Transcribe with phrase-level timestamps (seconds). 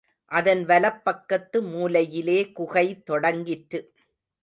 [0.31, 3.81] அதன் வலப்பக்கத்து மூலையிலே குகை தொடங்கிற்று.